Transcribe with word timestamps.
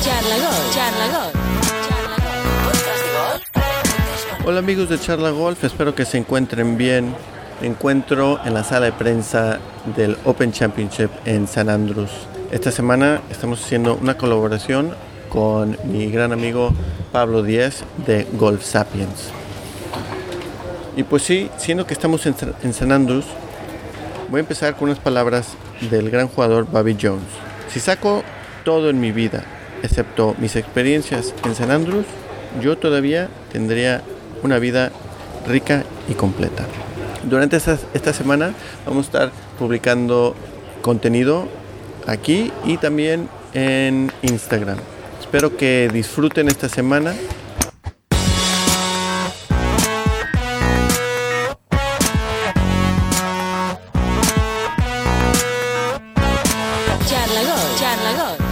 Charla 0.00 0.36
Golf. 0.36 0.74
Charla 0.74 1.06
Golf. 1.18 1.34
Hola 4.46 4.58
amigos 4.60 4.88
de 4.88 4.98
Charla 4.98 5.30
Golf, 5.30 5.64
espero 5.64 5.94
que 5.94 6.04
se 6.04 6.18
encuentren 6.18 6.76
bien. 6.78 7.14
Me 7.60 7.66
encuentro 7.66 8.40
en 8.44 8.54
la 8.54 8.62
sala 8.64 8.86
de 8.86 8.92
prensa 8.92 9.58
del 9.96 10.16
Open 10.24 10.52
Championship 10.52 11.10
en 11.24 11.48
San 11.48 11.68
Andrews. 11.68 12.10
Esta 12.50 12.70
semana 12.70 13.20
estamos 13.30 13.64
haciendo 13.64 13.96
una 13.96 14.16
colaboración 14.16 14.94
con 15.28 15.76
mi 15.84 16.10
gran 16.10 16.32
amigo 16.32 16.72
Pablo 17.12 17.42
Díez 17.42 17.82
de 18.06 18.26
Golf 18.34 18.64
Sapiens. 18.64 19.30
Y 20.96 21.02
pues 21.02 21.22
sí, 21.24 21.50
siendo 21.58 21.86
que 21.86 21.94
estamos 21.94 22.24
en, 22.26 22.72
San 22.72 22.92
Andrews, 22.92 23.26
voy 24.30 24.38
a 24.38 24.40
empezar 24.40 24.76
con 24.76 24.88
unas 24.88 24.98
palabras 24.98 25.54
del 25.90 26.10
gran 26.10 26.28
jugador 26.28 26.66
Bobby 26.66 26.96
Jones. 27.00 27.22
Si 27.68 27.80
saco 27.80 28.22
todo 28.64 28.90
en 28.90 29.00
mi 29.00 29.12
vida, 29.12 29.44
excepto 29.82 30.34
mis 30.38 30.56
experiencias 30.56 31.34
en 31.44 31.54
San 31.54 31.70
Andrews, 31.70 32.06
yo 32.62 32.78
todavía 32.78 33.28
tendría 33.52 34.02
una 34.42 34.58
vida 34.58 34.90
rica 35.46 35.84
y 36.08 36.14
completa. 36.14 36.64
Durante 37.24 37.56
esta, 37.56 37.78
esta 37.94 38.12
semana 38.12 38.54
vamos 38.86 39.06
a 39.06 39.08
estar 39.08 39.32
publicando 39.58 40.34
contenido 40.82 41.48
aquí 42.06 42.52
y 42.64 42.76
también 42.78 43.28
en 43.54 44.10
Instagram. 44.22 44.78
Espero 45.20 45.56
que 45.56 45.90
disfruten 45.92 46.48
esta 46.48 46.68
semana. 46.68 47.14
Charla. 57.78 58.47